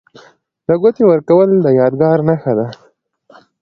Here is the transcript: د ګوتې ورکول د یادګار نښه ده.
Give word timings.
د 0.67 0.69
ګوتې 0.81 1.03
ورکول 1.07 1.49
د 1.59 1.65
یادګار 1.79 2.17
نښه 2.27 2.53
ده. 2.57 2.67